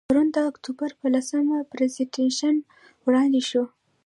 پرون 0.07 0.27
د 0.35 0.37
اکتوبر 0.51 0.89
په 0.99 1.07
لسمه، 1.13 1.57
پرزنټیشن 1.71 2.55
وړاندې 3.05 3.41
شو. 3.49 3.63